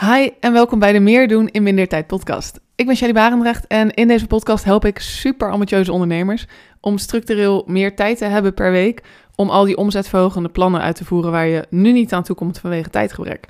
[0.00, 2.60] Hi en welkom bij de Meer doen in minder tijd podcast.
[2.74, 6.46] Ik ben Shelly Barendrecht en in deze podcast help ik super ambitieuze ondernemers
[6.80, 9.02] om structureel meer tijd te hebben per week
[9.34, 12.58] om al die omzetverhogende plannen uit te voeren waar je nu niet aan toe komt
[12.58, 13.46] vanwege tijdgebrek.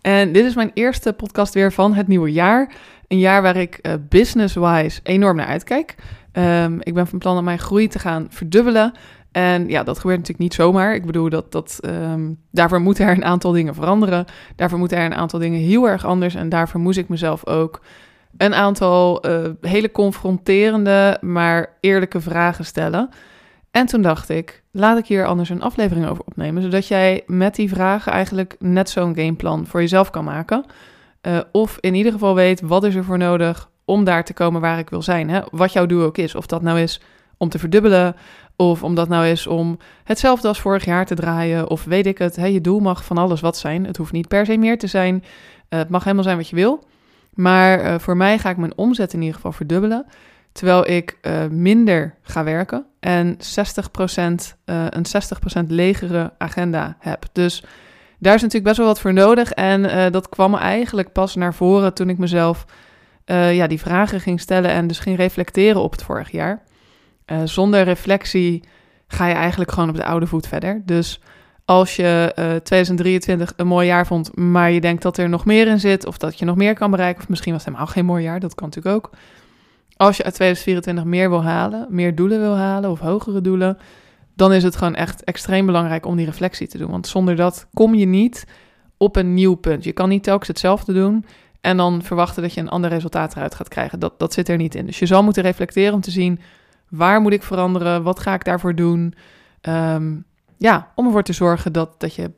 [0.00, 2.72] En dit is mijn eerste podcast weer van het nieuwe jaar.
[3.08, 5.94] Een jaar waar ik uh, business-wise enorm naar uitkijk.
[6.32, 8.92] Um, ik ben van plan om mijn groei te gaan verdubbelen.
[9.32, 10.94] En ja, dat gebeurt natuurlijk niet zomaar.
[10.94, 14.24] Ik bedoel, dat, dat, um, daarvoor moeten er een aantal dingen veranderen.
[14.56, 16.34] Daarvoor moeten er een aantal dingen heel erg anders.
[16.34, 17.80] En daarvoor moest ik mezelf ook
[18.36, 23.08] een aantal uh, hele confronterende, maar eerlijke vragen stellen.
[23.70, 27.54] En toen dacht ik, laat ik hier anders een aflevering over opnemen, zodat jij met
[27.54, 30.64] die vragen eigenlijk net zo'n gameplan voor jezelf kan maken.
[31.22, 34.60] Uh, of in ieder geval weet, wat is er voor nodig om daar te komen
[34.60, 35.30] waar ik wil zijn.
[35.30, 35.40] Hè?
[35.50, 36.34] Wat jouw doel ook is.
[36.34, 37.00] Of dat nou is
[37.40, 38.16] om te verdubbelen,
[38.56, 42.18] of om dat nou is om hetzelfde als vorig jaar te draaien, of weet ik
[42.18, 42.36] het.
[42.36, 42.46] Hè?
[42.46, 43.86] Je doel mag van alles wat zijn.
[43.86, 45.14] Het hoeft niet per se meer te zijn.
[45.14, 46.84] Uh, het mag helemaal zijn wat je wil.
[47.34, 50.06] Maar uh, voor mij ga ik mijn omzet in ieder geval verdubbelen.
[50.52, 55.06] Terwijl ik uh, minder ga werken en 60%, uh, een
[55.64, 57.24] 60% legere agenda heb.
[57.32, 57.64] Dus
[58.18, 59.52] daar is natuurlijk best wel wat voor nodig.
[59.52, 62.64] En dat kwam eigenlijk pas naar voren toen ik mezelf
[63.24, 66.62] ja, die vragen ging stellen en dus ging reflecteren op het vorig jaar.
[67.44, 68.64] Zonder reflectie
[69.06, 70.82] ga je eigenlijk gewoon op de oude voet verder.
[70.84, 71.20] Dus
[71.64, 75.80] als je 2023 een mooi jaar vond, maar je denkt dat er nog meer in
[75.80, 78.22] zit, of dat je nog meer kan bereiken, of misschien was het helemaal geen mooi
[78.24, 79.10] jaar, dat kan natuurlijk ook
[80.00, 83.78] als je uit 2024 meer wil halen, meer doelen wil halen of hogere doelen,
[84.34, 86.90] dan is het gewoon echt extreem belangrijk om die reflectie te doen.
[86.90, 88.46] Want zonder dat kom je niet
[88.96, 89.84] op een nieuw punt.
[89.84, 91.24] Je kan niet telkens hetzelfde doen
[91.60, 93.98] en dan verwachten dat je een ander resultaat eruit gaat krijgen.
[93.98, 94.86] Dat, dat zit er niet in.
[94.86, 96.40] Dus je zal moeten reflecteren om te zien
[96.90, 99.14] waar moet ik veranderen, wat ga ik daarvoor doen.
[99.62, 100.24] Um,
[100.56, 102.30] ja, om ervoor te zorgen dat, dat je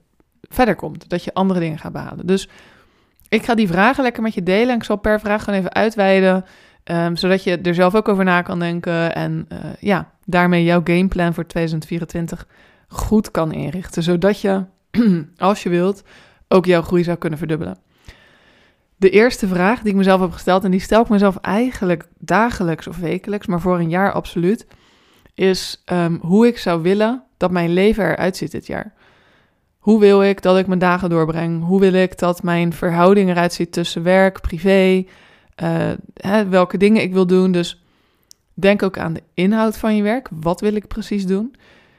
[0.43, 2.27] verder komt, dat je andere dingen gaat behalen.
[2.27, 2.49] Dus
[3.29, 5.73] ik ga die vragen lekker met je delen en ik zal per vraag gewoon even
[5.73, 6.45] uitweiden
[6.85, 10.81] Um, zodat je er zelf ook over na kan denken en uh, ja, daarmee jouw
[10.85, 12.47] gameplan voor 2024
[12.89, 14.03] goed kan inrichten.
[14.03, 14.65] Zodat je,
[15.37, 16.03] als je wilt,
[16.49, 17.79] ook jouw groei zou kunnen verdubbelen.
[19.03, 22.87] De eerste vraag die ik mezelf heb gesteld, en die stel ik mezelf eigenlijk dagelijks
[22.87, 24.67] of wekelijks, maar voor een jaar absoluut,
[25.35, 28.95] is um, hoe ik zou willen dat mijn leven eruit ziet dit jaar.
[29.79, 31.65] Hoe wil ik dat ik mijn dagen doorbreng?
[31.65, 35.05] Hoe wil ik dat mijn verhouding eruit ziet tussen werk, privé,
[35.63, 37.53] uh, hè, welke dingen ik wil doen.
[37.53, 37.83] Dus
[38.55, 40.29] denk ook aan de inhoud van je werk.
[40.31, 41.55] Wat wil ik precies doen?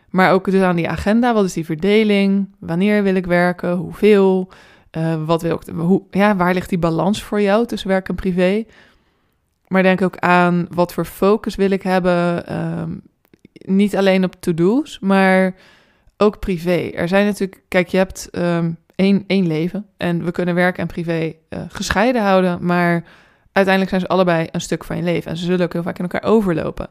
[0.09, 1.33] Maar ook dus aan die agenda.
[1.33, 2.55] Wat is die verdeling?
[2.59, 3.75] Wanneer wil ik werken?
[3.75, 4.51] Hoeveel?
[4.97, 8.15] Uh, wat wil ik, hoe, ja, waar ligt die balans voor jou tussen werk en
[8.15, 8.65] privé?
[9.67, 12.53] Maar denk ook aan wat voor focus wil ik hebben.
[12.79, 13.01] Um,
[13.53, 15.55] niet alleen op to-do's, maar
[16.17, 16.89] ook privé.
[16.93, 20.87] Er zijn natuurlijk, kijk, je hebt um, één, één leven en we kunnen werk en
[20.87, 23.03] privé uh, gescheiden houden, maar
[23.51, 25.31] uiteindelijk zijn ze allebei een stuk van je leven.
[25.31, 26.89] En ze zullen ook heel vaak in elkaar overlopen.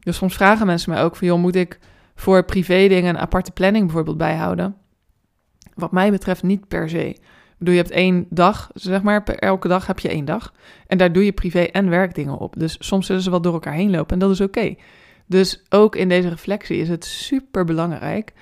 [0.00, 1.78] Dus soms vragen mensen mij ook van, joh, moet ik
[2.14, 4.76] voor privé dingen een aparte planning bijvoorbeeld bijhouden?
[5.76, 7.08] Wat mij betreft niet per se.
[7.08, 7.18] Ik
[7.58, 10.52] bedoel, je hebt één dag, zeg maar, elke dag heb je één dag.
[10.86, 12.54] En daar doe je privé en werkdingen op.
[12.58, 14.74] Dus soms zullen ze wat door elkaar heen lopen en dat is oké.
[15.26, 18.32] Dus ook in deze reflectie is het super belangrijk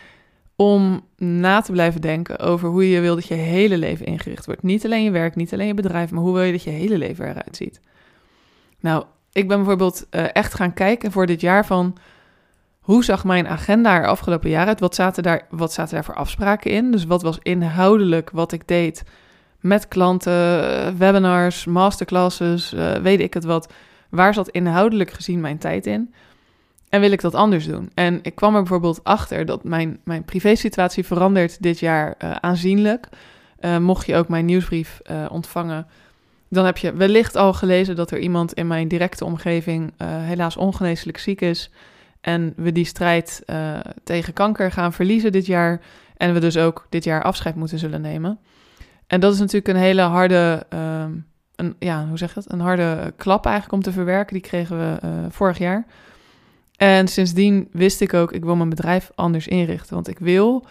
[0.56, 4.62] om na te blijven denken over hoe je wil dat je hele leven ingericht wordt.
[4.62, 6.98] Niet alleen je werk, niet alleen je bedrijf, maar hoe wil je dat je hele
[6.98, 7.80] leven eruit ziet.
[8.80, 11.96] Nou, ik ben bijvoorbeeld uh, echt gaan kijken voor dit jaar van
[12.84, 14.80] hoe zag mijn agenda er afgelopen jaar uit?
[14.80, 16.90] Wat zaten, daar, wat zaten daar voor afspraken in?
[16.90, 19.02] Dus wat was inhoudelijk wat ik deed
[19.60, 23.72] met klanten, webinars, masterclasses, uh, weet ik het wat.
[24.08, 26.14] Waar zat inhoudelijk gezien mijn tijd in?
[26.88, 27.90] En wil ik dat anders doen?
[27.94, 33.08] En ik kwam er bijvoorbeeld achter dat mijn, mijn privésituatie verandert dit jaar uh, aanzienlijk.
[33.60, 35.86] Uh, mocht je ook mijn nieuwsbrief ontvangen,
[36.48, 41.18] dan heb je wellicht al gelezen dat er iemand in mijn directe omgeving helaas ongeneeslijk
[41.18, 41.70] ziek is.
[42.24, 43.42] En we die strijd
[44.04, 45.80] tegen kanker gaan verliezen dit jaar.
[46.16, 48.38] En we dus ook dit jaar afscheid moeten zullen nemen.
[49.06, 51.12] En dat is natuurlijk een hele harde, ehm,
[51.56, 52.52] een, ja, hoe zeg je dat?
[52.52, 54.32] Een harde klap eigenlijk om te verwerken.
[54.32, 54.98] Die kregen we
[55.30, 55.86] vorig jaar.
[56.76, 59.94] En sindsdien wist ik ook, ik wil mijn bedrijf anders inrichten.
[59.94, 60.66] Want ik wil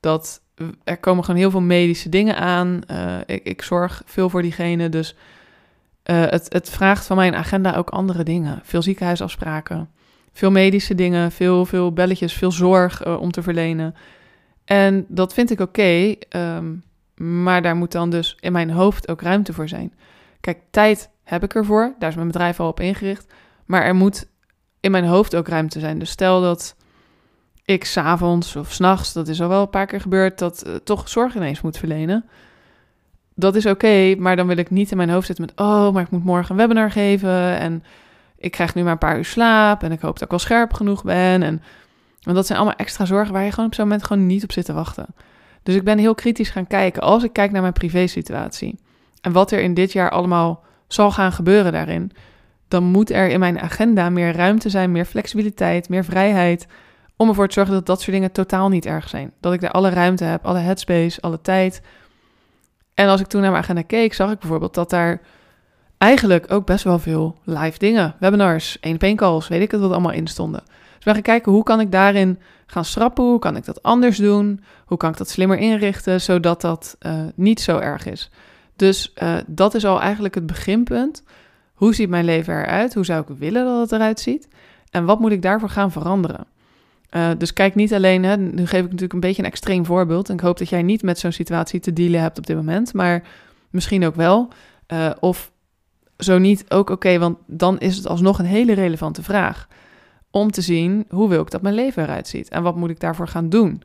[0.00, 0.40] dat
[0.84, 2.80] er komen gewoon heel veel medische dingen aan.
[2.90, 4.88] Uh, ik, ik, zorg veel voor diegene.
[4.88, 5.16] Dus
[6.02, 8.60] het, het vraagt van mijn agenda ook andere dingen.
[8.62, 9.88] Veel ziekenhuisafspraken,
[10.34, 13.94] veel medische dingen, veel, veel belletjes, veel zorg uh, om te verlenen.
[14.64, 16.82] En dat vind ik oké, um,
[17.16, 19.92] maar daar moet dan dus in mijn hoofd ook ruimte voor zijn.
[20.40, 23.32] Kijk, tijd heb ik ervoor, daar is mijn bedrijf al op ingericht.
[23.64, 24.26] Maar er moet
[24.80, 25.98] in mijn hoofd ook ruimte zijn.
[25.98, 26.76] Dus stel dat
[27.64, 31.08] ik s'avonds of s'nachts, dat is al wel een paar keer gebeurd, dat uh, toch
[31.08, 32.24] zorg ineens moet verlenen.
[33.34, 35.60] dat is oké, maar dan wil ik niet in mijn hoofd zitten met...
[35.60, 37.58] oh, maar ik moet morgen een webinar geven...
[37.58, 37.84] en
[38.44, 39.82] ik krijg nu maar een paar uur slaap...
[39.82, 41.42] en ik hoop dat ik wel scherp genoeg ben.
[41.42, 41.62] En,
[42.22, 43.32] want dat zijn allemaal extra zorgen...
[43.32, 45.06] waar je gewoon op zo'n moment gewoon niet op zit te wachten.
[45.62, 47.02] Dus ik ben heel kritisch gaan kijken.
[47.02, 48.78] Als ik kijk naar mijn privésituatie...
[49.20, 52.12] en wat er in dit jaar allemaal zal gaan gebeuren daarin...
[52.68, 54.92] dan moet er in mijn agenda meer ruimte zijn...
[54.92, 56.66] meer flexibiliteit, meer vrijheid...
[57.16, 59.32] om ervoor te zorgen dat dat soort dingen totaal niet erg zijn.
[59.40, 61.82] Dat ik daar alle ruimte heb, alle headspace, alle tijd...
[62.94, 65.20] En als ik toen naar mijn agenda keek, zag ik bijvoorbeeld dat daar
[65.98, 69.90] eigenlijk ook best wel veel live dingen, webinars, één op calls, weet ik het wat
[69.90, 70.62] allemaal in stonden.
[70.94, 74.16] Dus we gaan kijken hoe kan ik daarin gaan schrappen, hoe kan ik dat anders
[74.16, 78.30] doen, hoe kan ik dat slimmer inrichten, zodat dat uh, niet zo erg is.
[78.76, 81.22] Dus uh, dat is al eigenlijk het beginpunt.
[81.74, 82.94] Hoe ziet mijn leven eruit?
[82.94, 84.48] Hoe zou ik willen dat het eruit ziet?
[84.90, 86.46] En wat moet ik daarvoor gaan veranderen?
[87.10, 90.28] Uh, dus kijk niet alleen, hè, nu geef ik natuurlijk een beetje een extreem voorbeeld.
[90.28, 92.92] En ik hoop dat jij niet met zo'n situatie te dealen hebt op dit moment,
[92.92, 93.22] maar
[93.70, 94.48] misschien ook wel.
[95.20, 95.52] Of
[96.24, 99.68] zo niet, ook oké, want dan is het alsnog een hele relevante vraag.
[100.30, 102.48] Om te zien, hoe wil ik dat mijn leven eruit ziet?
[102.48, 103.82] En wat moet ik daarvoor gaan doen?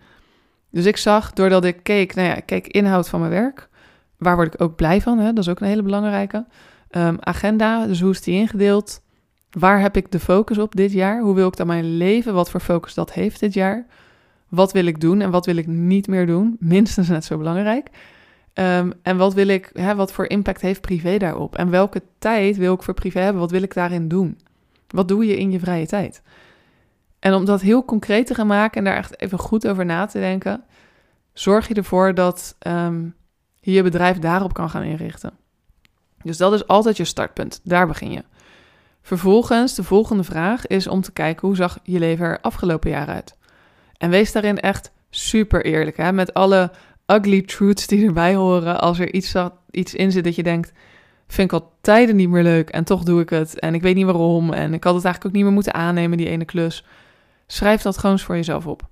[0.72, 3.70] Dus ik zag, doordat ik keek, nou ja, ik inhoud van mijn werk.
[4.18, 5.20] Waar word ik ook blij van?
[5.20, 5.34] Hè?
[5.34, 6.46] Dat is ook een hele belangrijke.
[6.92, 9.02] Um, agenda, dus hoe is die ingedeeld?
[9.50, 11.22] Waar heb ik de focus op dit jaar?
[11.22, 12.34] Hoe wil ik dan mijn leven?
[12.34, 13.86] Wat voor focus dat heeft dit jaar?
[14.50, 16.56] Wat wil ik doen en wat wil ik niet meer doen?
[16.60, 17.90] Minstens net zo belangrijk.
[18.60, 21.56] Um, en wat wil ik, hè, wat voor impact heeft privé daarop?
[21.56, 23.42] En welke tijd wil ik voor privé hebben?
[23.42, 24.40] Wat wil ik daarin doen?
[24.88, 26.22] Wat doe je in je vrije tijd?
[27.20, 30.06] En om dat heel concreet te gaan maken en daar echt even goed over na
[30.06, 30.64] te denken,
[31.34, 33.16] zorg je ervoor dat um,
[33.60, 35.34] je je bedrijf daarop kan gaan inrichten.
[36.24, 37.60] Dus dat is altijd je startpunt.
[37.64, 38.24] Daar begin je.
[39.02, 43.08] Vervolgens, de volgende vraag is om te kijken hoe zag je leven er afgelopen jaar
[43.08, 43.38] uit.
[43.98, 46.12] En wees daarin echt super eerlijk, hè?
[46.12, 46.72] met alle
[47.12, 48.80] ugly truths die erbij horen.
[48.80, 49.36] Als er iets,
[49.72, 50.74] iets in zit dat je denkt,
[51.28, 53.60] vind ik al tijden niet meer leuk en toch doe ik het.
[53.60, 56.18] En ik weet niet waarom en ik had het eigenlijk ook niet meer moeten aannemen,
[56.18, 56.86] die ene klus.
[57.48, 58.88] Schrijf dat gewoon eens voor jezelf op.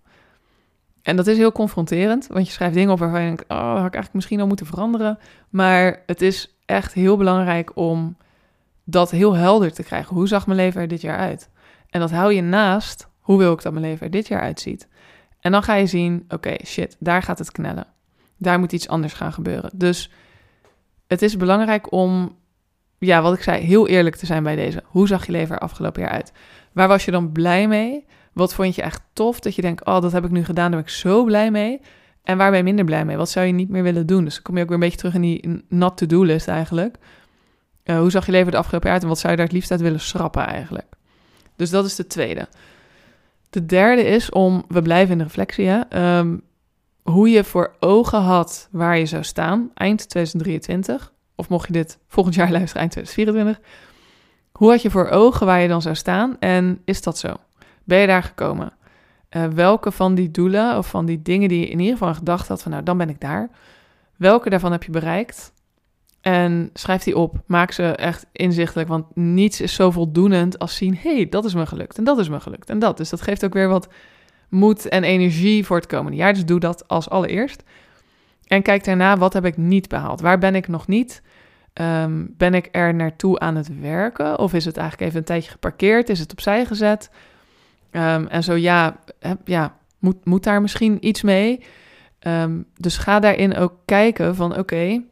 [1.02, 3.60] En dat is heel confronterend, want je schrijft dingen op waarvan je denkt, oh, dat
[3.60, 5.20] had ik eigenlijk misschien al moeten veranderen.
[5.50, 8.18] Maar het is echt heel belangrijk om
[8.84, 10.16] dat heel helder te krijgen.
[10.16, 11.50] Hoe zag mijn leven er dit jaar uit?
[11.90, 14.88] En dat hou je naast, hoe wil ik dat mijn leven er dit jaar uitziet?
[15.40, 17.88] En dan ga je zien, oké, shit, daar gaat het knellen.
[18.38, 19.70] Daar moet iets anders gaan gebeuren.
[19.74, 20.12] Dus
[21.08, 22.36] het is belangrijk om,
[22.98, 24.84] ja, wat ik zei, heel eerlijk te zijn bij deze.
[24.86, 26.32] Hoe zag je leven er afgelopen jaar uit?
[26.72, 28.06] Waar was je dan blij mee?
[28.34, 29.40] Wat vond je echt tof?
[29.40, 31.82] Dat je denkt, oh, dat heb ik nu gedaan, daar ben ik zo blij mee.
[32.24, 33.18] En waar ben je minder blij mee?
[33.18, 34.24] Wat zou je niet meer willen doen?
[34.24, 36.98] Dus dan kom je ook weer een beetje terug in die not-to-do-list eigenlijk.
[37.84, 39.56] Uh, hoe zag je leven de afgelopen jaar uit en wat zou je daar het
[39.56, 40.88] liefst uit willen schrappen eigenlijk?
[41.56, 42.48] Dus dat is de tweede.
[43.50, 46.42] De derde is om, we blijven in de reflectie, hè, um,
[47.12, 51.14] hoe je voor ogen had waar je zou staan eind 2023.
[51.36, 53.88] Of mocht je dit volgend jaar luisteren, eind 2024.
[54.52, 57.34] Hoe had je voor ogen waar je dan zou staan en is dat zo?
[57.84, 58.74] Ben je daar gekomen?
[59.30, 62.48] Uh, welke van die doelen of van die dingen die je in ieder geval gedacht
[62.48, 63.50] had van nou dan ben ik daar.
[64.16, 65.54] Welke daarvan heb je bereikt?
[66.22, 67.42] En schrijf die op.
[67.46, 68.88] Maak ze echt inzichtelijk.
[68.88, 71.98] Want niets is zo voldoenend als zien: hé, hey, dat is me gelukt.
[71.98, 72.70] En dat is me gelukt.
[72.70, 72.98] En dat.
[72.98, 73.88] Dus dat geeft ook weer wat
[74.50, 76.34] moed en energie voor het komende jaar.
[76.34, 77.64] Dus doe dat als allereerst.
[78.48, 80.22] En kijk daarna: wat heb ik niet behaald?
[80.22, 81.22] Waar ben ik nog niet?
[81.82, 84.40] Um, ben ik er naartoe aan het werken?
[84.40, 86.10] Of is het eigenlijk even een tijdje geparkeerd?
[86.10, 87.10] Is het opzij gezet?
[87.92, 91.64] Um, en zo ja, heb, ja moet, moet daar misschien iets mee?
[92.20, 95.04] Um, dus ga daarin ook kijken van oké.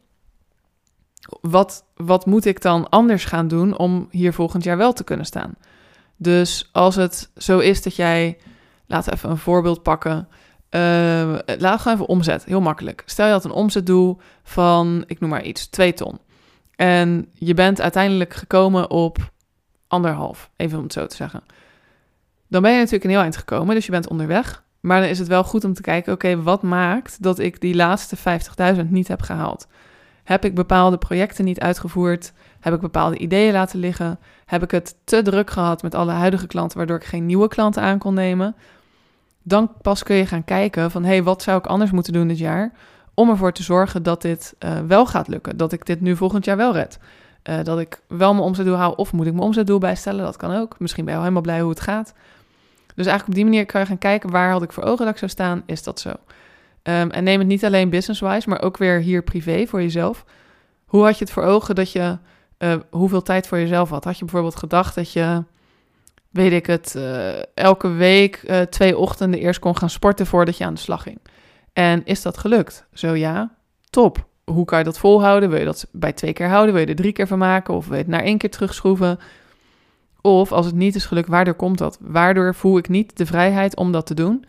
[1.41, 5.25] Wat, wat moet ik dan anders gaan doen om hier volgend jaar wel te kunnen
[5.25, 5.55] staan?
[6.17, 8.37] Dus als het zo is dat jij,
[8.87, 10.27] laten we even een voorbeeld pakken.
[10.69, 10.81] Uh,
[11.57, 13.03] laat gewoon even omzet, heel makkelijk.
[13.05, 16.19] Stel je had een omzetdoel van, ik noem maar iets, 2 ton.
[16.75, 19.31] En je bent uiteindelijk gekomen op
[19.87, 21.43] anderhalf, even om het zo te zeggen.
[22.47, 24.63] Dan ben je natuurlijk een heel eind gekomen, dus je bent onderweg.
[24.79, 27.75] Maar dan is het wel goed om te kijken, oké, wat maakt dat ik die
[27.75, 28.17] laatste
[28.75, 29.67] 50.000 niet heb gehaald?
[30.23, 32.33] Heb ik bepaalde projecten niet uitgevoerd?
[32.59, 34.19] Heb ik bepaalde ideeën laten liggen?
[34.45, 37.81] Heb ik het te druk gehad met alle huidige klanten, waardoor ik geen nieuwe klanten
[37.81, 38.55] aan kon nemen?
[39.47, 42.27] Dan pas kun je gaan kijken van, hé, hey, wat zou ik anders moeten doen
[42.27, 42.71] dit jaar?
[43.13, 45.57] Om ervoor te zorgen dat dit uh, wel gaat lukken.
[45.57, 46.99] Dat ik dit nu volgend jaar wel red.
[47.49, 50.25] Uh, dat ik wel mijn omzetdoel haal of moet ik mijn omzetdoel bijstellen?
[50.25, 50.79] Dat kan ook.
[50.79, 52.13] Misschien ben je al helemaal blij hoe het gaat.
[52.95, 55.13] Dus eigenlijk op die manier kan je gaan kijken, waar had ik voor ogen dat
[55.13, 55.63] ik zou staan?
[55.65, 56.09] Is dat zo?
[56.09, 56.15] Um,
[57.11, 60.25] en neem het niet alleen business-wise, maar ook weer hier privé voor jezelf.
[60.85, 62.17] Hoe had je het voor ogen dat je
[62.59, 64.03] uh, hoeveel tijd voor jezelf had?
[64.03, 65.43] Had je bijvoorbeeld gedacht dat je,
[66.35, 70.65] weet ik het, uh, elke week uh, twee ochtenden eerst kon gaan sporten voordat je
[70.65, 71.19] aan de slag ging?
[71.73, 72.85] En is dat gelukt?
[72.93, 73.55] Zo ja,
[73.89, 74.27] top.
[74.43, 75.49] hoe kan je dat volhouden?
[75.49, 76.73] Wil je dat bij twee keer houden?
[76.73, 77.73] Wil je er drie keer van maken?
[77.73, 79.19] Of wil je het naar één keer terugschroeven?
[80.21, 81.97] Of als het niet is gelukt, waardoor komt dat?
[82.01, 84.45] Waardoor voel ik niet de vrijheid om dat te doen?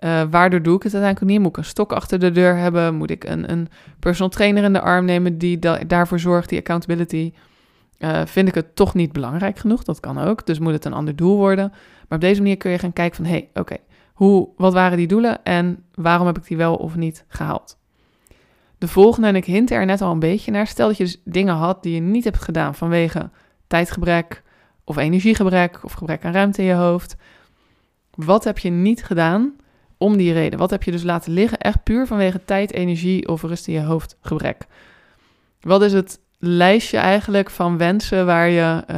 [0.00, 1.40] Uh, waardoor doe ik het uiteindelijk niet?
[1.40, 2.94] Moet ik een stok achter de deur hebben?
[2.94, 7.32] Moet ik een, een personal trainer in de arm nemen die daarvoor zorgt, die accountability?
[7.98, 9.82] Uh, vind ik het toch niet belangrijk genoeg?
[9.82, 10.46] Dat kan ook.
[10.46, 11.68] Dus moet het een ander doel worden.
[12.08, 13.24] Maar op deze manier kun je gaan kijken van...
[13.24, 13.76] hé, hey, oké,
[14.12, 17.78] hoe, wat waren die doelen en waarom heb ik die wel of niet gehaald?
[18.78, 20.66] De volgende, en ik hint er net al een beetje naar...
[20.66, 23.30] stel dat je dus dingen had die je niet hebt gedaan vanwege
[23.66, 24.42] tijdgebrek...
[24.84, 27.16] of energiegebrek of gebrek aan ruimte in je hoofd.
[28.14, 29.56] Wat heb je niet gedaan
[29.98, 30.58] om die reden?
[30.58, 33.82] Wat heb je dus laten liggen echt puur vanwege tijd, energie of rust in je
[33.82, 34.66] hoofdgebrek?
[35.60, 38.96] Wat is het lijstje eigenlijk van wensen waar je uh,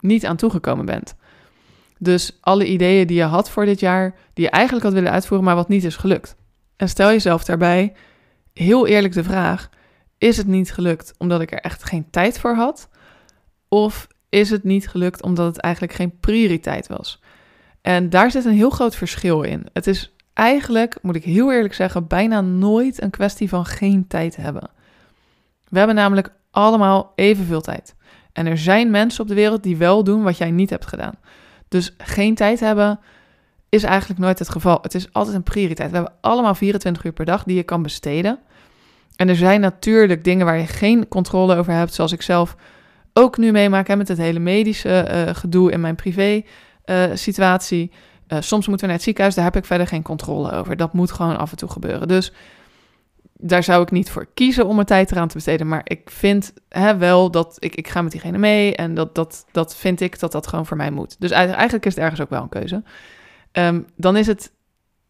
[0.00, 1.14] niet aan toegekomen bent.
[1.98, 5.46] Dus alle ideeën die je had voor dit jaar, die je eigenlijk had willen uitvoeren,
[5.46, 6.36] maar wat niet is gelukt.
[6.76, 7.92] En stel jezelf daarbij
[8.52, 9.70] heel eerlijk de vraag:
[10.18, 12.88] is het niet gelukt omdat ik er echt geen tijd voor had?
[13.68, 17.20] Of is het niet gelukt omdat het eigenlijk geen prioriteit was?
[17.80, 19.66] En daar zit een heel groot verschil in.
[19.72, 24.36] Het is eigenlijk, moet ik heel eerlijk zeggen, bijna nooit een kwestie van geen tijd
[24.36, 24.70] hebben.
[25.68, 26.32] We hebben namelijk
[26.64, 27.94] allemaal evenveel tijd.
[28.32, 31.14] En er zijn mensen op de wereld die wel doen wat jij niet hebt gedaan.
[31.68, 33.00] Dus geen tijd hebben
[33.68, 34.78] is eigenlijk nooit het geval.
[34.82, 35.90] Het is altijd een prioriteit.
[35.90, 38.38] We hebben allemaal 24 uur per dag die je kan besteden.
[39.16, 42.56] En er zijn natuurlijk dingen waar je geen controle over hebt, zoals ik zelf
[43.12, 46.42] ook nu meemaak hè, met het hele medische uh, gedoe in mijn privé
[46.86, 47.90] uh, situatie.
[48.28, 50.76] Uh, soms moeten we naar het ziekenhuis, daar heb ik verder geen controle over.
[50.76, 52.08] Dat moet gewoon af en toe gebeuren.
[52.08, 52.32] Dus
[53.38, 55.68] daar zou ik niet voor kiezen om mijn tijd eraan te besteden.
[55.68, 58.76] Maar ik vind hè, wel dat ik, ik ga met diegene mee.
[58.76, 61.16] En dat, dat, dat vind ik dat dat gewoon voor mij moet.
[61.18, 62.82] Dus eigenlijk is het ergens ook wel een keuze.
[63.52, 64.52] Um, dan is het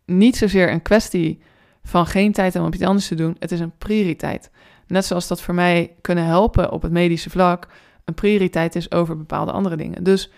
[0.05, 1.43] niet zozeer een kwestie
[1.83, 3.37] van geen tijd om iets anders te doen.
[3.39, 4.51] Het is een prioriteit.
[4.87, 7.69] Net zoals dat voor mij kunnen helpen op het medische vlak
[8.05, 10.03] een prioriteit is over bepaalde andere dingen.
[10.05, 10.31] Dus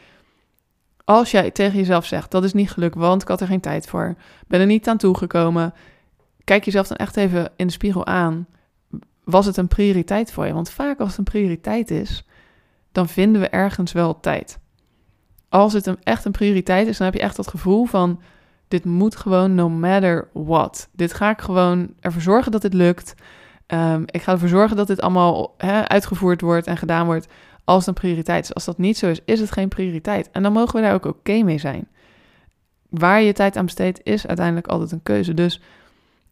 [1.04, 3.86] als jij tegen jezelf zegt dat is niet gelukt, want ik had er geen tijd
[3.86, 4.14] voor,
[4.46, 5.74] ben er niet aan toegekomen,
[6.44, 8.46] kijk jezelf dan echt even in de spiegel aan.
[9.24, 10.52] Was het een prioriteit voor je?
[10.52, 12.24] Want vaak als het een prioriteit is,
[12.92, 14.58] dan vinden we ergens wel tijd.
[15.48, 18.20] Als het een, echt een prioriteit is, dan heb je echt dat gevoel van:
[18.68, 20.88] dit moet gewoon no matter what.
[20.92, 23.14] Dit ga ik gewoon ervoor zorgen dat dit lukt.
[23.66, 25.54] Um, ik ga ervoor zorgen dat dit allemaal
[25.84, 27.28] uitgevoerd wordt en gedaan wordt
[27.64, 28.54] als het een prioriteit is.
[28.54, 30.30] Als dat niet zo is, is het geen prioriteit.
[30.30, 31.88] En dan mogen we daar ook oké mee zijn.
[32.88, 35.34] Waar je tijd aan besteedt, is uiteindelijk altijd een keuze.
[35.34, 35.60] Dus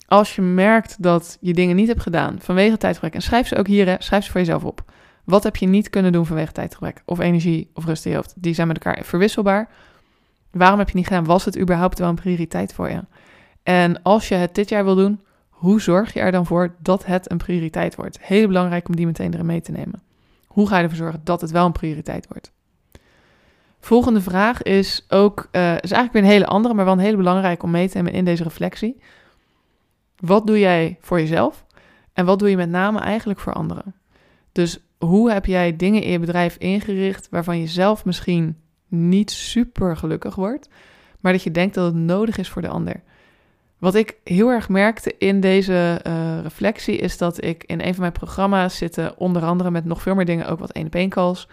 [0.08, 3.66] als je merkt dat je dingen niet hebt gedaan vanwege tijdgebrek, en schrijf ze ook
[3.66, 4.84] hier, schrijf ze voor jezelf op.
[5.24, 8.34] Wat heb je niet kunnen doen vanwege tijdgebrek of energie of rust in je hoofd?
[8.36, 9.68] Die zijn met elkaar verwisselbaar.
[10.50, 11.24] Waarom heb je niet gedaan?
[11.24, 13.00] Was het überhaupt wel een prioriteit voor je?
[13.62, 17.06] En als je het dit jaar wil doen, hoe zorg je er dan voor dat
[17.06, 18.18] het een prioriteit wordt?
[18.20, 20.02] Heel belangrijk om die meteen erin mee te nemen.
[20.46, 22.52] Hoe ga je ervoor zorgen dat het wel een prioriteit wordt?
[23.80, 27.16] Volgende vraag is ook, uh, is eigenlijk weer een hele andere, maar wel een hele
[27.16, 29.00] belangrijke om mee te nemen in deze reflectie.
[30.20, 31.64] Wat doe jij voor jezelf?
[32.12, 33.94] En wat doe je met name eigenlijk voor anderen?
[34.52, 38.56] Dus hoe heb jij dingen in je bedrijf ingericht waarvan je zelf misschien
[38.88, 40.68] niet super gelukkig wordt,
[41.20, 43.02] maar dat je denkt dat het nodig is voor de ander?
[43.78, 48.00] Wat ik heel erg merkte in deze uh, reflectie is dat ik in een van
[48.00, 51.48] mijn programma's zit, onder andere met nog veel meer dingen, ook wat één op calls.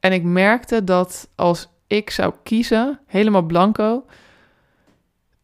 [0.00, 4.04] En ik merkte dat als ik zou kiezen, helemaal blanco,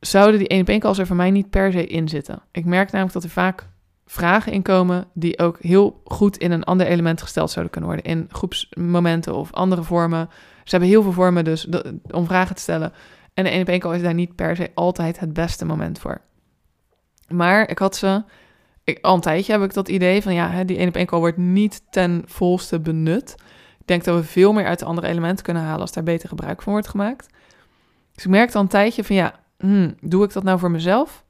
[0.07, 2.43] zouden die 1 op 1 calls er voor mij niet per se in zitten.
[2.53, 3.69] Ik merk namelijk dat er vaak
[4.07, 8.11] vragen inkomen die ook heel goed in een ander element gesteld zouden kunnen worden.
[8.11, 10.29] In groepsmomenten of andere vormen.
[10.65, 11.69] Ze hebben heel veel vormen dus
[12.11, 12.93] om vragen te stellen.
[13.35, 15.99] En de 1 op 1 call is daar niet per se altijd het beste moment
[15.99, 16.21] voor.
[17.29, 18.23] Maar ik had ze...
[18.85, 21.19] Ik, al een tijdje heb ik dat idee van ja, die 1 op 1 call
[21.19, 23.35] wordt niet ten volste benut.
[23.79, 26.29] Ik denk dat we veel meer uit de andere elementen kunnen halen als daar beter
[26.29, 27.29] gebruik van wordt gemaakt.
[28.13, 31.25] Dus ik merkte al een tijdje van ja, hmm, doe ik dat nou voor mezelf?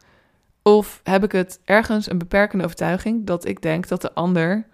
[0.62, 4.66] Of heb ik het ergens een beperkende overtuiging dat ik denk dat de ander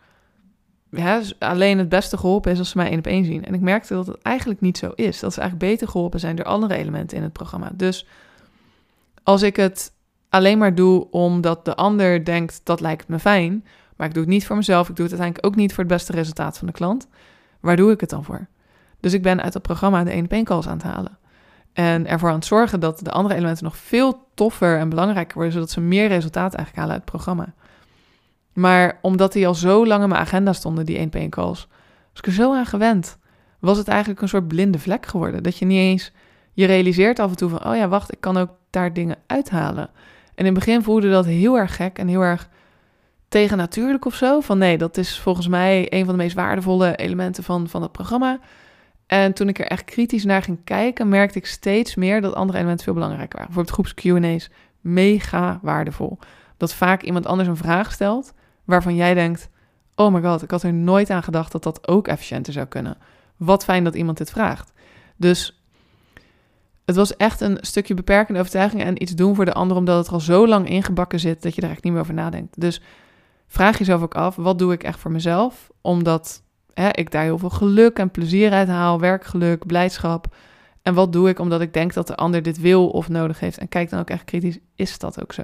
[1.38, 3.44] alleen het beste geholpen is als ze mij één op één zien?
[3.44, 5.20] En ik merkte dat het eigenlijk niet zo is.
[5.20, 7.70] Dat ze eigenlijk beter geholpen zijn door andere elementen in het programma.
[7.74, 8.06] Dus
[9.22, 9.92] als ik het
[10.28, 13.64] alleen maar doe omdat de ander denkt dat lijkt me fijn,
[13.96, 15.92] maar ik doe het niet voor mezelf, ik doe het uiteindelijk ook niet voor het
[15.92, 17.08] beste resultaat van de klant,
[17.60, 18.46] waar doe ik het dan voor?
[19.00, 21.18] Dus ik ben uit het programma de één op één calls aan het halen.
[21.78, 25.52] En ervoor aan het zorgen dat de andere elementen nog veel toffer en belangrijker worden,
[25.52, 27.54] zodat ze meer resultaat eigenlijk halen uit het programma.
[28.52, 31.68] Maar omdat die al zo lang in mijn agenda stonden, die 1 1 calls,
[32.10, 33.18] was ik er zo aan gewend.
[33.58, 35.42] Was het eigenlijk een soort blinde vlek geworden.
[35.42, 36.12] Dat je niet eens,
[36.52, 39.90] je realiseert af en toe van, oh ja, wacht, ik kan ook daar dingen uithalen.
[40.34, 42.48] En in het begin voelde dat heel erg gek en heel erg
[43.28, 44.40] tegennatuurlijk of zo.
[44.40, 47.92] Van nee, dat is volgens mij een van de meest waardevolle elementen van, van het
[47.92, 48.38] programma.
[49.08, 52.58] En toen ik er echt kritisch naar ging kijken, merkte ik steeds meer dat andere
[52.58, 53.54] elementen veel belangrijker waren.
[53.54, 54.50] Bijvoorbeeld groeps Q&A's,
[54.80, 56.18] mega waardevol.
[56.56, 58.32] Dat vaak iemand anders een vraag stelt
[58.64, 59.48] waarvan jij denkt,
[59.94, 62.96] oh my god, ik had er nooit aan gedacht dat dat ook efficiënter zou kunnen.
[63.36, 64.72] Wat fijn dat iemand dit vraagt.
[65.16, 65.62] Dus
[66.84, 70.14] het was echt een stukje beperkende overtuiging en iets doen voor de ander, omdat het
[70.14, 72.60] al zo lang ingebakken zit dat je er echt niet meer over nadenkt.
[72.60, 72.82] Dus
[73.46, 75.70] vraag jezelf ook af, wat doe ik echt voor mezelf?
[75.80, 76.42] Omdat
[76.92, 80.34] ik daar heel veel geluk en plezier uit haal, werkgeluk, blijdschap.
[80.82, 83.58] En wat doe ik omdat ik denk dat de ander dit wil of nodig heeft?
[83.58, 85.42] En kijk dan ook echt kritisch, is dat ook zo?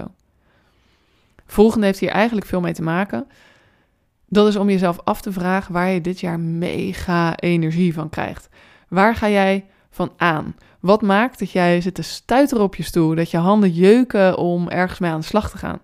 [1.47, 3.27] Volgende heeft hier eigenlijk veel mee te maken.
[4.29, 8.49] Dat is om jezelf af te vragen waar je dit jaar mega energie van krijgt.
[8.89, 10.57] Waar ga jij van aan?
[10.81, 14.69] Wat maakt dat jij zit te stuiteren op je stoel, dat je handen jeuken om
[14.69, 15.81] ergens mee aan de slag te gaan?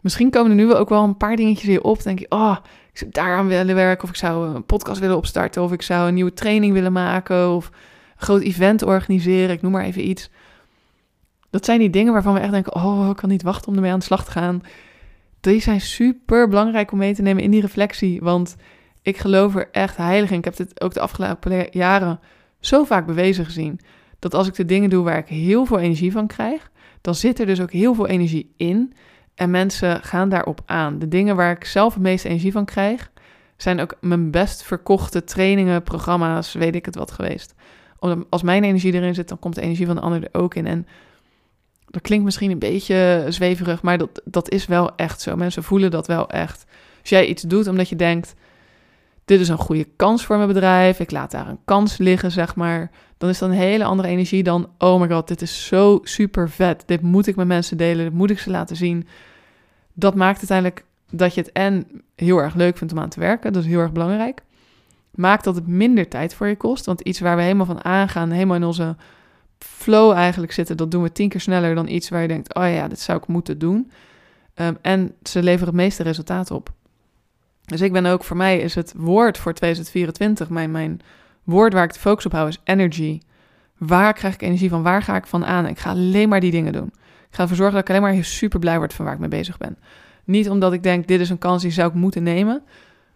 [0.00, 2.02] Misschien komen er nu ook wel een paar dingetjes weer op.
[2.02, 2.56] denk je, oh,
[3.00, 6.08] ik zou daaraan willen werken, of ik zou een podcast willen opstarten, of ik zou
[6.08, 7.72] een nieuwe training willen maken, of een
[8.16, 10.30] groot event organiseren, ik noem maar even iets.
[11.50, 13.92] Dat zijn die dingen waarvan we echt denken, oh, ik kan niet wachten om ermee
[13.92, 14.62] aan de slag te gaan.
[15.40, 18.56] Die zijn super belangrijk om mee te nemen in die reflectie, want
[19.02, 20.38] ik geloof er echt heilig in.
[20.38, 22.20] Ik heb dit ook de afgelopen jaren
[22.60, 23.80] zo vaak bewezen gezien,
[24.18, 27.38] dat als ik de dingen doe waar ik heel veel energie van krijg, dan zit
[27.38, 28.92] er dus ook heel veel energie in.
[29.38, 30.98] En mensen gaan daarop aan.
[30.98, 33.10] De dingen waar ik zelf het meeste energie van krijg,
[33.56, 37.54] zijn ook mijn best verkochte trainingen, programma's, weet ik het wat geweest.
[38.30, 40.66] Als mijn energie erin zit, dan komt de energie van de ander er ook in.
[40.66, 40.86] En
[41.86, 45.36] dat klinkt misschien een beetje zweverig, maar dat, dat is wel echt zo.
[45.36, 46.64] Mensen voelen dat wel echt.
[47.00, 48.34] Als jij iets doet omdat je denkt,
[49.24, 52.54] dit is een goede kans voor mijn bedrijf, ik laat daar een kans liggen, zeg
[52.54, 56.00] maar, dan is dat een hele andere energie dan, oh my god, dit is zo
[56.02, 59.06] super vet, dit moet ik met mensen delen, dit moet ik ze laten zien.
[59.98, 63.52] Dat maakt uiteindelijk dat je het en heel erg leuk vindt om aan te werken,
[63.52, 64.42] dat is heel erg belangrijk.
[65.10, 68.30] Maakt dat het minder tijd voor je kost, want iets waar we helemaal van aangaan,
[68.30, 68.96] helemaal in onze
[69.58, 72.72] flow eigenlijk zitten, dat doen we tien keer sneller dan iets waar je denkt, oh
[72.72, 73.90] ja, dit zou ik moeten doen.
[74.54, 76.72] Um, en ze leveren het meeste resultaat op.
[77.64, 81.00] Dus ik ben ook, voor mij is het woord voor 2024, mijn, mijn
[81.44, 83.20] woord waar ik de focus op hou, is energy.
[83.76, 84.82] Waar krijg ik energie van?
[84.82, 85.66] Waar ga ik van aan?
[85.66, 86.92] Ik ga alleen maar die dingen doen.
[87.38, 89.58] Ga ervoor zorgen dat ik alleen maar super blij word van waar ik mee bezig
[89.58, 89.78] ben.
[90.24, 92.62] Niet omdat ik denk, dit is een kans die zou ik moeten nemen.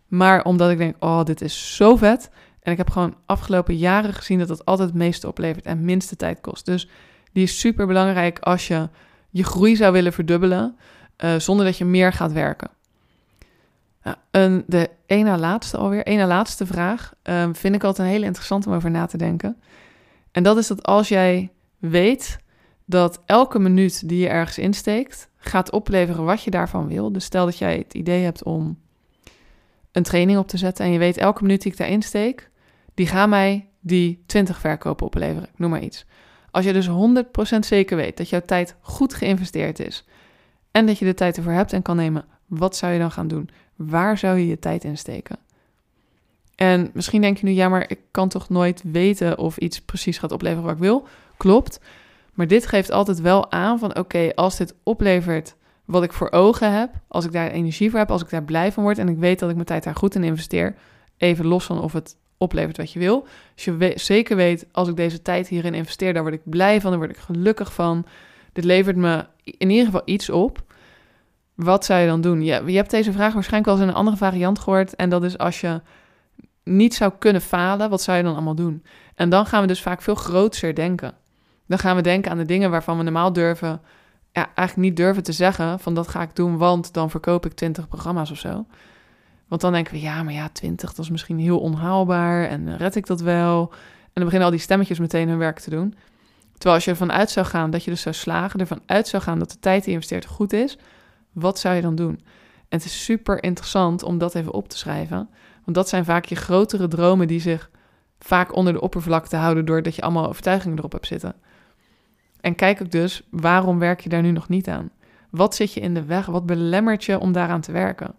[0.09, 2.31] Maar omdat ik denk, oh, dit is zo vet.
[2.61, 6.17] En ik heb gewoon afgelopen jaren gezien dat dat altijd het meeste oplevert en minste
[6.17, 6.67] tijd kost.
[6.67, 6.89] Dus
[7.33, 8.89] die is super belangrijk als je
[9.31, 10.77] je groei zou willen verdubbelen,
[11.25, 12.71] uh, zonder dat je meer gaat werken.
[14.03, 18.69] Nou, de ene laatste alweer, ene laatste vraag, um, vind ik altijd een hele interessante
[18.69, 19.57] om over na te denken.
[20.33, 22.41] En dat is dat als jij weet
[22.93, 27.13] dat elke minuut die je ergens insteekt, gaat opleveren wat je daarvan wil.
[27.13, 28.79] Dus stel dat jij het idee hebt om
[29.93, 32.51] een training op te zetten en je weet elke minuut die ik daarin steek,
[32.95, 35.49] die gaan mij die 20 verkopen opleveren.
[35.57, 36.07] noem maar iets.
[36.51, 40.05] Als je dus 100% zeker weet dat jouw tijd goed geïnvesteerd is
[40.71, 43.29] en dat je de tijd ervoor hebt en kan nemen, wat zou je dan gaan
[43.29, 43.51] doen?
[43.77, 45.37] Waar zou je je tijd in steken?
[46.55, 50.19] En misschien denk je nu, ja, maar ik kan toch nooit weten of iets precies
[50.19, 51.07] gaat opleveren wat ik wil.
[51.37, 51.81] Klopt.
[52.33, 56.73] Maar dit geeft altijd wel aan van, oké, als dit oplevert wat ik voor ogen
[56.73, 59.18] heb, als ik daar energie voor heb, als ik daar blij van word en ik
[59.18, 60.75] weet dat ik mijn tijd daar goed in investeer,
[61.16, 63.27] even los van of het oplevert wat je wil.
[63.55, 66.90] Als je zeker weet, als ik deze tijd hierin investeer, daar word ik blij van,
[66.90, 68.07] daar word ik gelukkig van.
[68.53, 70.62] Dit levert me in ieder geval iets op.
[71.55, 72.42] Wat zou je dan doen?
[72.42, 74.97] Je, hebt deze vraag waarschijnlijk wel eens in een andere variant gehoord.
[74.97, 75.81] En dat is als je
[76.64, 78.85] niet zou kunnen falen, wat zou je dan allemaal doen?
[79.14, 81.14] En dan gaan we dus vaak veel groter denken.
[81.66, 83.81] Dan gaan we denken aan de dingen waarvan we normaal durven,
[84.33, 87.53] ja, eigenlijk niet durven te zeggen van dat ga ik doen, want dan verkoop ik
[87.53, 88.66] 20 programma's of zo.
[89.48, 92.94] Want dan denken we, ja, maar ja, 20, dat is misschien heel onhaalbaar en red
[92.96, 93.68] ik dat wel?
[93.72, 95.94] En dan beginnen al die stemmetjes meteen hun werk te doen.
[96.53, 99.22] Terwijl als je ervan uit zou gaan dat je dus zou slagen, ervan uit zou
[99.22, 100.79] gaan dat de tijd die je investeert goed is,
[101.33, 102.20] wat zou je dan doen?
[102.68, 105.29] En het is super interessant om dat even op te schrijven.
[105.64, 107.70] Want dat zijn vaak je grotere dromen die zich
[108.18, 111.35] vaak onder de oppervlakte houden doordat je allemaal overtuigingen erop hebt zitten.
[112.43, 114.91] En kijk ook dus, waarom werk je daar nu nog niet aan?
[115.31, 116.27] Wat zit je in de weg?
[116.27, 118.15] Wat belemmert je om daaraan te werken?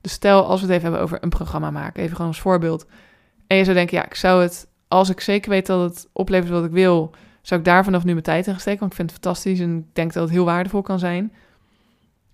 [0.00, 2.86] Dus stel, als we het even hebben over een programma maken, even gewoon als voorbeeld.
[3.46, 6.50] En je zou denken, ja, ik zou het, als ik zeker weet dat het oplevert
[6.52, 8.80] wat ik wil, zou ik daar vanaf nu mijn tijd in steken.
[8.80, 11.32] Want ik vind het fantastisch en ik denk dat het heel waardevol kan zijn.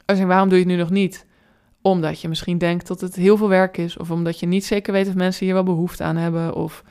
[0.04, 1.26] Dus waarom doe je het nu nog niet?
[1.82, 4.92] Omdat je misschien denkt dat het heel veel werk is, of omdat je niet zeker
[4.92, 6.84] weet of mensen hier wel behoefte aan hebben, of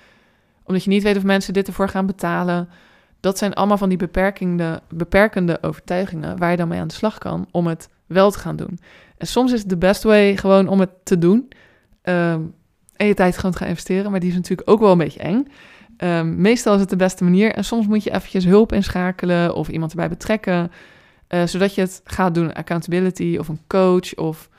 [0.64, 2.70] omdat je niet weet of mensen dit ervoor gaan betalen.
[3.22, 7.18] Dat zijn allemaal van die beperkende, beperkende overtuigingen waar je dan mee aan de slag
[7.18, 8.80] kan om het wel te gaan doen.
[9.18, 11.50] En soms is de best way gewoon om het te doen.
[12.02, 12.42] Ehm,
[12.96, 14.12] en je tijd gewoon te gaan investeren.
[14.12, 15.48] Maar die is natuurlijk ook wel een beetje eng.
[15.98, 17.54] Ehm, meestal is het de beste manier.
[17.54, 20.72] En soms moet je eventjes hulp inschakelen of iemand erbij betrekken.
[21.30, 22.54] Uh, zodat je het gaat doen.
[22.54, 24.50] Accountability of een coach of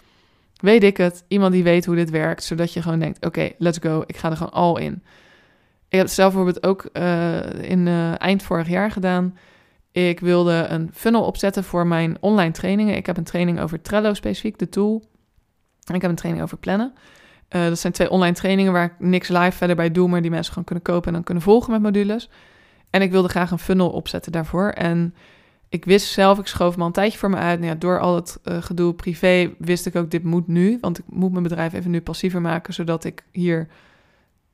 [0.56, 1.24] weet ik het.
[1.28, 2.44] Iemand die weet hoe dit werkt.
[2.44, 4.02] Zodat je gewoon denkt, oké, let's go.
[4.06, 5.02] Ik ga er gewoon al in.
[5.92, 9.36] Ik heb zelf bijvoorbeeld ook uh, in uh, eind vorig jaar gedaan.
[9.90, 12.96] Ik wilde een funnel opzetten voor mijn online trainingen.
[12.96, 15.02] Ik heb een training over Trello specifiek, de tool.
[15.84, 16.92] En ik heb een training over plannen.
[17.50, 20.30] Uh, dat zijn twee online trainingen waar ik niks live verder bij doe, maar die
[20.30, 22.30] mensen gewoon kunnen kopen en dan kunnen volgen met modules.
[22.90, 24.68] En ik wilde graag een funnel opzetten daarvoor.
[24.68, 25.14] En
[25.68, 27.60] ik wist zelf, ik schoof me al een tijdje voor me uit.
[27.60, 30.78] Nou door al het gedoe privé wist ik ook, dit moet nu.
[30.80, 33.68] Want ik moet mijn bedrijf even nu passiever maken, zodat ik hier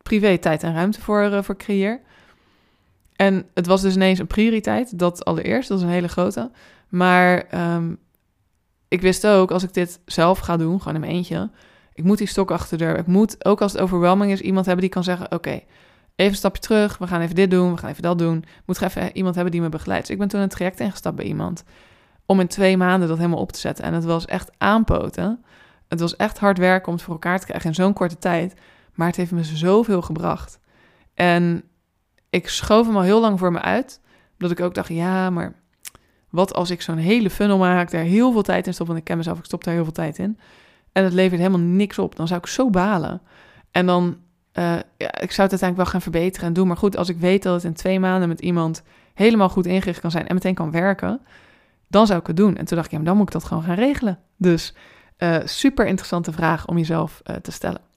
[0.09, 2.01] privé tijd en ruimte voor, uh, voor creëer.
[3.17, 6.51] En het was dus ineens een prioriteit, dat allereerst, dat is een hele grote.
[6.89, 7.45] Maar
[7.75, 7.99] um,
[8.89, 11.51] ik wist ook, als ik dit zelf ga doen, gewoon in mijn eentje,
[11.95, 12.99] ik moet die stok achter de deur.
[12.99, 16.35] Ik moet, ook als het overwhelming is, iemand hebben die kan zeggen, oké, even een
[16.35, 18.45] stapje terug, we gaan even dit doen, we gaan even dat doen.
[18.65, 20.03] Moet even iemand hebben die me begeleidt.
[20.03, 21.65] Dus ik ben toen een traject ingestapt bij iemand,
[22.27, 23.85] om in twee maanden dat helemaal op te zetten.
[23.85, 25.45] En het was echt aanpoten.
[25.89, 28.55] Het was echt hard werken om het voor elkaar te krijgen in zo'n korte tijd.
[28.99, 30.59] Maar het heeft me zoveel gebracht.
[31.15, 31.63] En
[32.31, 34.01] ik schoof hem al heel lang voor me uit.
[34.39, 35.55] Dat ik ook dacht, ja, maar
[36.31, 38.87] wat als ik zo'n hele funnel maak, daar heel veel tijd in stop.
[38.87, 40.39] Want ik ken mezelf, ik stop daar heel veel tijd in.
[40.93, 42.17] En het levert helemaal niks op.
[42.17, 43.21] Dan zou ik zo balen.
[43.71, 44.17] En dan,
[44.53, 46.67] uh, ja, ik zou het uiteindelijk wel gaan verbeteren en doen.
[46.67, 48.83] Maar goed, als ik weet dat het in twee maanden met iemand
[49.15, 51.21] helemaal goed ingericht kan zijn en meteen kan werken,
[51.89, 52.57] dan zou ik het doen.
[52.57, 54.19] En toen dacht ik, ja, dan moet ik dat gewoon gaan regelen.
[54.37, 54.75] Dus
[55.19, 57.88] uh, super interessante vraag om jezelf uh, te stellen.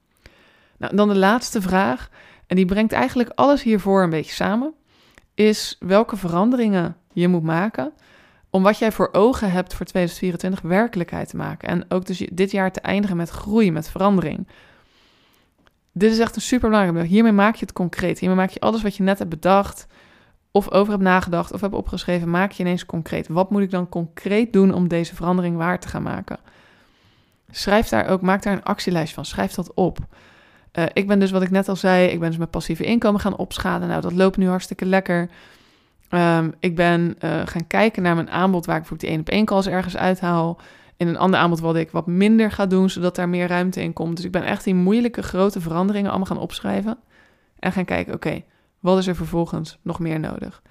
[0.82, 2.08] Nou, dan de laatste vraag.
[2.46, 4.74] En die brengt eigenlijk alles hiervoor een beetje samen.
[5.34, 7.92] Is welke veranderingen je moet maken
[8.50, 11.68] om wat jij voor ogen hebt voor 2024 werkelijkheid te maken.
[11.68, 14.48] En ook dus dit jaar te eindigen met groei, met verandering.
[15.92, 17.08] Dit is echt een super belangrijk.
[17.08, 18.18] Hiermee maak je het concreet.
[18.18, 19.86] Hiermee maak je alles wat je net hebt bedacht,
[20.50, 23.28] of over hebt nagedacht, of hebt opgeschreven, maak je ineens concreet.
[23.28, 26.38] Wat moet ik dan concreet doen om deze verandering waar te gaan maken?
[27.50, 29.24] Schrijf daar ook, maak daar een actielijst van.
[29.24, 29.98] Schrijf dat op.
[30.78, 33.20] Uh, ik ben dus, wat ik net al zei, ik ben dus mijn passieve inkomen
[33.20, 33.88] gaan opschalen.
[33.88, 35.30] Nou, dat loopt nu hartstikke lekker.
[36.10, 39.28] Um, ik ben uh, gaan kijken naar mijn aanbod, waar ik bijvoorbeeld die 1 op
[39.28, 40.60] 1 calls ergens uithaal.
[40.96, 43.92] In een ander aanbod wat ik wat minder ga doen, zodat daar meer ruimte in
[43.92, 44.16] komt.
[44.16, 46.98] Dus ik ben echt die moeilijke, grote veranderingen allemaal gaan opschrijven.
[47.58, 48.42] En gaan kijken, oké,
[48.80, 50.62] wat is er vervolgens nog meer nodig?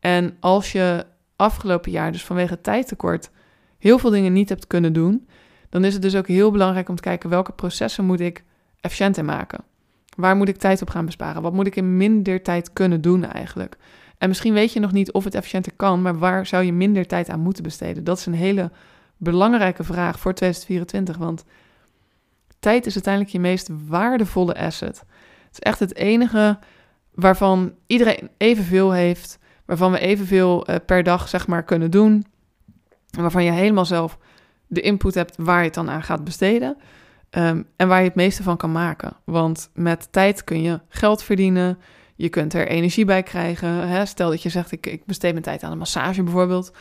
[0.00, 1.06] En als je
[1.36, 3.30] afgelopen jaar, dus vanwege tijdtekort,
[3.78, 5.28] heel veel dingen niet hebt kunnen doen,
[5.68, 8.44] dan is het dus ook heel belangrijk om te kijken welke processen moet ik
[8.80, 9.64] efficiënter maken.
[10.16, 11.42] Waar moet ik tijd op gaan besparen?
[11.42, 13.76] Wat moet ik in minder tijd kunnen doen eigenlijk?
[14.18, 17.06] En misschien weet je nog niet of het efficiënter kan, maar waar zou je minder
[17.06, 18.04] tijd aan moeten besteden?
[18.04, 18.70] Dat is een hele
[19.16, 21.44] belangrijke vraag voor 2024, want
[22.58, 24.98] tijd is uiteindelijk je meest waardevolle asset.
[24.98, 26.58] Het is echt het enige
[27.14, 32.26] waarvan iedereen evenveel heeft, waarvan we evenveel uh, per dag zeg maar kunnen doen,
[33.10, 34.18] waarvan je helemaal zelf
[34.66, 36.76] de input hebt waar je het dan aan gaat besteden.
[37.30, 39.16] Um, en waar je het meeste van kan maken.
[39.24, 41.78] Want met tijd kun je geld verdienen.
[42.14, 44.06] Je kunt er energie bij krijgen.
[44.06, 46.72] Stel dat je zegt, ik, ik besteed mijn tijd aan een massage bijvoorbeeld.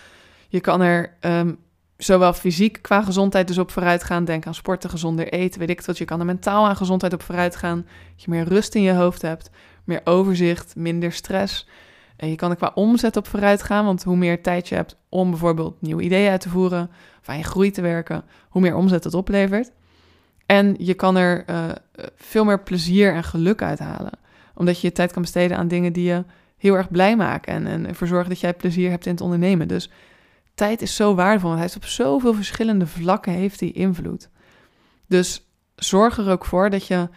[0.47, 1.57] Je kan er um,
[1.97, 4.25] zowel fysiek qua gezondheid dus op vooruit gaan.
[4.25, 5.97] Denk aan sporten, gezonder eten, weet ik wat.
[5.97, 7.86] Je kan er mentaal aan gezondheid op vooruit gaan.
[8.15, 9.49] Dat je meer rust in je hoofd hebt.
[9.83, 11.67] Meer overzicht, minder stress.
[12.15, 13.86] En je kan er qua omzet op vooruit gaan.
[13.86, 16.89] Want hoe meer tijd je hebt om bijvoorbeeld nieuwe ideeën uit te voeren.
[17.21, 18.23] Of aan je groei te werken.
[18.49, 19.71] Hoe meer omzet het oplevert.
[20.47, 21.65] En je kan er uh,
[22.15, 24.12] veel meer plezier en geluk uithalen.
[24.55, 26.23] Omdat je je tijd kan besteden aan dingen die je
[26.57, 27.53] heel erg blij maken.
[27.53, 29.67] En, en ervoor zorgen dat jij plezier hebt in het ondernemen.
[29.67, 29.89] Dus
[30.55, 31.49] tijd is zo waardevol.
[31.49, 34.29] Want hij is op zoveel verschillende vlakken heeft invloed.
[35.07, 37.10] Dus zorg er ook voor dat je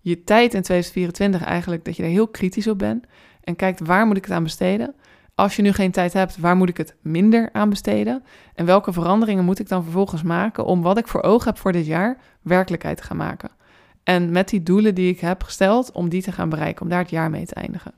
[0.00, 3.06] je tijd in 2024 eigenlijk, dat je er heel kritisch op bent.
[3.44, 4.94] En kijkt waar moet ik het aan besteden.
[5.40, 8.24] Als je nu geen tijd hebt, waar moet ik het minder aan besteden?
[8.54, 11.72] En welke veranderingen moet ik dan vervolgens maken om wat ik voor ogen heb voor
[11.72, 13.50] dit jaar werkelijkheid te gaan maken?
[14.02, 16.98] En met die doelen die ik heb gesteld, om die te gaan bereiken, om daar
[16.98, 17.92] het jaar mee te eindigen.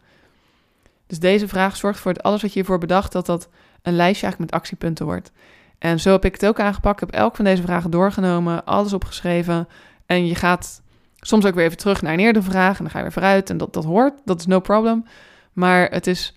[1.07, 3.49] Dus deze vraag zorgt voor dat alles wat je hiervoor bedacht, dat dat
[3.83, 5.33] een lijstje eigenlijk met actiepunten wordt.
[5.79, 7.03] En zo heb ik het ook aangepakt.
[7.03, 9.69] Ik heb elk van deze vragen doorgenomen, alles opgeschreven.
[10.07, 10.83] En je gaat
[11.21, 13.51] soms ook weer even terug naar een eerdere vraag en dan ga je weer vooruit.
[13.51, 15.05] En dat, dat hoort, dat is no problem.
[15.53, 16.37] Maar het is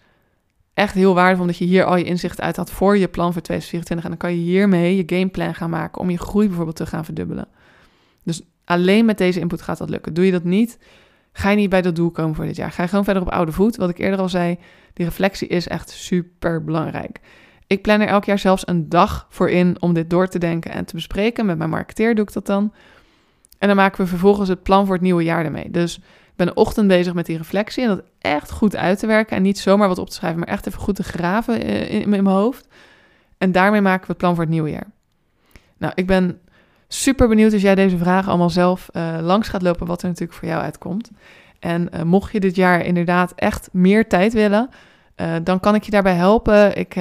[0.75, 3.41] echt heel waardevol dat je hier al je inzicht uit had voor je plan voor
[3.41, 4.03] 2024.
[4.03, 7.05] En dan kan je hiermee je gameplan gaan maken om je groei bijvoorbeeld te gaan
[7.05, 7.47] verdubbelen.
[8.23, 10.13] Dus alleen met deze input gaat dat lukken.
[10.13, 10.77] Doe je dat niet,
[11.33, 12.71] ga je niet bij dat doel komen voor dit jaar.
[12.71, 13.75] Ga je gewoon verder op oude voet.
[13.75, 14.57] Wat ik eerder al zei,
[14.93, 17.19] die reflectie is echt super belangrijk.
[17.67, 20.71] Ik plan er elk jaar zelfs een dag voor in om dit door te denken
[20.71, 21.45] en te bespreken.
[21.45, 22.73] Met mijn marketeer doe ik dat dan.
[23.57, 25.71] En dan maken we vervolgens het plan voor het nieuwe jaar ermee.
[25.71, 25.99] Dus
[26.35, 29.37] ben een ochtend bezig met die reflectie en dat echt goed uit te werken.
[29.37, 32.09] En niet zomaar wat op te schrijven, maar echt even goed te graven in, in
[32.09, 32.67] mijn hoofd.
[33.37, 34.87] En daarmee maken we het plan voor het nieuwe jaar.
[35.77, 36.39] Nou, ik ben
[36.87, 40.37] super benieuwd als jij deze vragen allemaal zelf uh, langs gaat lopen, wat er natuurlijk
[40.37, 41.11] voor jou uitkomt.
[41.59, 44.69] En uh, mocht je dit jaar inderdaad echt meer tijd willen,
[45.43, 46.77] dan kan ik je daarbij helpen.
[46.77, 46.95] Ik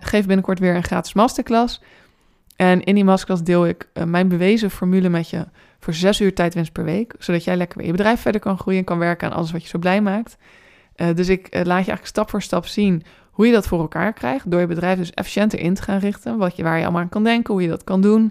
[0.00, 1.80] geef binnenkort weer een gratis masterclass.
[2.56, 5.46] En in die masterclass deel ik mijn bewezen formule met je
[5.84, 7.14] voor zes uur tijdwinst per week.
[7.18, 9.62] Zodat jij lekker weer je bedrijf verder kan groeien en kan werken aan alles wat
[9.62, 10.36] je zo blij maakt.
[11.14, 14.50] dus ik laat je eigenlijk stap voor stap zien hoe je dat voor elkaar krijgt.
[14.50, 16.38] Door je bedrijf dus efficiënter in te gaan richten.
[16.38, 18.24] Wat je, waar je allemaal aan kan denken, hoe je dat kan doen.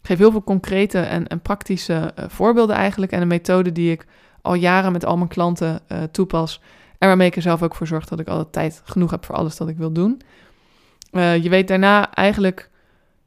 [0.00, 3.12] Ik geef heel veel concrete en, en praktische uh, voorbeelden eigenlijk.
[3.12, 4.06] En een methode die ik
[4.42, 6.60] al jaren met al mijn klanten toepas.
[6.98, 9.34] En waarmee ik er zelf ook voor zorg dat ik altijd tijd genoeg heb voor
[9.34, 10.20] alles dat ik wil doen.
[11.12, 12.70] Je weet daarna eigenlijk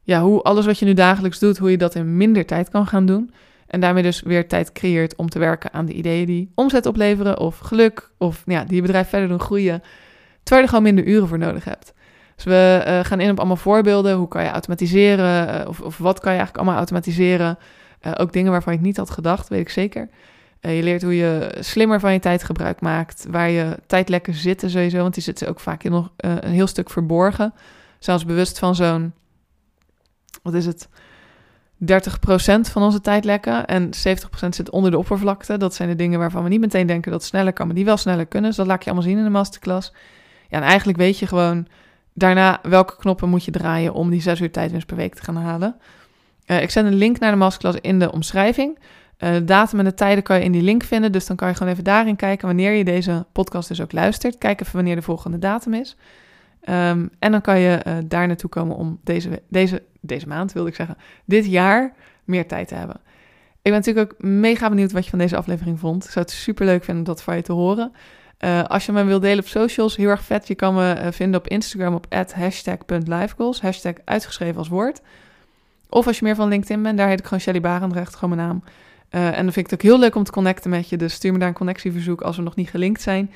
[0.02, 2.86] ja, hoe alles wat je nu dagelijks doet, hoe je dat in minder tijd kan
[2.86, 3.32] gaan doen.
[3.72, 7.38] En daarmee dus weer tijd creëert om te werken aan de ideeën die omzet opleveren
[7.38, 9.82] of geluk of ja, die je bedrijf verder doen groeien.
[10.42, 11.92] Terwijl je er gewoon minder uren voor nodig hebt.
[12.34, 14.16] Dus we uh, gaan in op allemaal voorbeelden.
[14.16, 15.60] Hoe kan je automatiseren?
[15.60, 17.58] Uh, of, of, wat kan je eigenlijk allemaal automatiseren?
[18.02, 20.08] Uh, ook dingen waarvan ik niet had gedacht, weet ik zeker.
[20.60, 23.26] je leert hoe je slimmer van je tijd gebruik maakt.
[23.30, 24.98] Waar je tijdlekken zitten sowieso.
[24.98, 27.54] Want die zitten ook vaak nog een heel stuk verborgen.
[27.98, 29.12] Zelfs bewust van zo'n...
[30.42, 30.88] Wat is het?
[31.82, 31.84] 30%
[32.60, 33.66] van onze tijdlekken.
[33.66, 35.56] En 70% zit onder de oppervlakte.
[35.56, 37.66] Dat zijn de dingen waarvan we niet meteen denken dat het sneller kan.
[37.66, 38.48] Maar die wel sneller kunnen.
[38.48, 39.92] Dus dat laat je allemaal zien in de masterclass.
[40.48, 41.66] Ja, en eigenlijk weet je gewoon
[42.14, 45.36] daarna welke knoppen moet je draaien om die zes uur tijdwinst per week te gaan
[45.36, 45.76] halen.
[46.46, 48.78] Uh, ik zet een link naar de masterclass in de omschrijving.
[49.18, 51.12] Uh, de datum en de tijden kan je in die link vinden.
[51.12, 54.38] Dus dan kan je gewoon even daarin kijken wanneer je deze podcast dus ook luistert.
[54.38, 55.96] Kijk even wanneer de volgende datum is.
[56.68, 60.68] Um, en dan kan je uh, daar naartoe komen om deze, deze, deze maand, wilde
[60.68, 61.94] ik zeggen, dit jaar
[62.24, 62.96] meer tijd te hebben.
[63.62, 66.04] Ik ben natuurlijk ook mega benieuwd wat je van deze aflevering vond.
[66.04, 67.92] Ik zou het super leuk vinden om dat van je te horen.
[68.40, 70.48] Uh, als je me wil delen op socials, heel erg vet.
[70.48, 73.60] Je kan me uh, vinden op Instagram op hashtag.lifegoals.
[73.60, 75.00] Hashtag uitgeschreven als woord.
[75.88, 78.48] Of als je meer van LinkedIn bent, daar heet ik gewoon Shelly Barendrecht, gewoon mijn
[78.48, 78.62] naam.
[79.08, 80.96] En dan vind ik het ook heel leuk om te connecten met je.
[80.96, 83.30] Dus stuur me daar een connectieverzoek als we nog niet gelinkt zijn.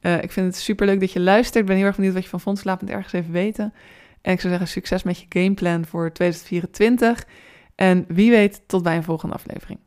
[0.00, 1.56] Ik vind het super leuk dat je luistert.
[1.56, 2.38] Ik ben heel erg benieuwd wat je van
[2.80, 3.74] het ergens even weten.
[4.22, 7.26] En ik zou zeggen, succes met je gameplan voor 2024.
[7.74, 9.78] En wie weet, tot bij een volgende aflevering.